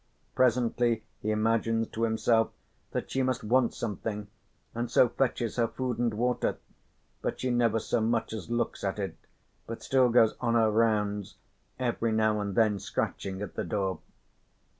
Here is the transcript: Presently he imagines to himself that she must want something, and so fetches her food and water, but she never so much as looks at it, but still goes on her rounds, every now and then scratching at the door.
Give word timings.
Presently 0.33 1.03
he 1.21 1.29
imagines 1.29 1.87
to 1.89 2.01
himself 2.05 2.49
that 2.89 3.11
she 3.11 3.21
must 3.21 3.43
want 3.43 3.75
something, 3.75 4.29
and 4.73 4.89
so 4.89 5.07
fetches 5.09 5.57
her 5.57 5.67
food 5.67 5.99
and 5.99 6.11
water, 6.15 6.57
but 7.21 7.39
she 7.39 7.51
never 7.51 7.77
so 7.77 8.01
much 8.01 8.33
as 8.33 8.49
looks 8.49 8.83
at 8.83 8.97
it, 8.97 9.15
but 9.67 9.83
still 9.83 10.09
goes 10.09 10.33
on 10.41 10.55
her 10.55 10.71
rounds, 10.71 11.35
every 11.77 12.11
now 12.11 12.41
and 12.41 12.55
then 12.55 12.79
scratching 12.79 13.43
at 13.43 13.53
the 13.53 13.63
door. 13.63 13.99